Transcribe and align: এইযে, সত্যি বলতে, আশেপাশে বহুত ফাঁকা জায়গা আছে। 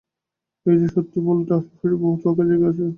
এইযে, 0.65 0.87
সত্যি 0.87 1.19
বলতে, 1.27 1.51
আশেপাশে 1.53 1.95
বহুত 2.01 2.19
ফাঁকা 2.23 2.43
জায়গা 2.49 2.67
আছে। 2.71 2.85